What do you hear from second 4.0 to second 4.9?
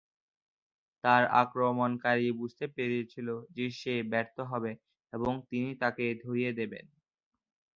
ব্যর্থ হবে